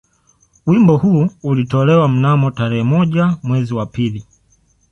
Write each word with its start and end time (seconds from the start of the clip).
Wimbo 0.65 0.97
huu 0.97 1.29
ulitolewa 1.43 2.07
mnamo 2.07 2.51
tarehe 2.51 2.83
moja 2.83 3.37
mwezi 3.43 3.73
wa 3.73 3.85
pili 3.85 4.25